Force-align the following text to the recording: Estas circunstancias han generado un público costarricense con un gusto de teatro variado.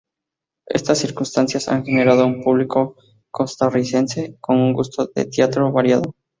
Estas 0.65 0.97
circunstancias 0.97 1.67
han 1.69 1.85
generado 1.85 2.25
un 2.25 2.41
público 2.41 2.95
costarricense 3.29 4.35
con 4.39 4.57
un 4.57 4.73
gusto 4.73 5.11
de 5.13 5.25
teatro 5.25 5.71
variado. 5.71 6.15